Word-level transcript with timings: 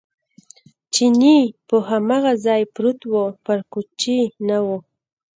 چیني 0.93 1.39
په 1.67 1.75
هماغه 1.89 2.33
ځای 2.45 2.61
پروت 2.75 2.99
و، 3.11 3.13
پر 3.45 3.59
کوچې 3.71 4.19
نه 4.47 4.57
و. 4.65 4.67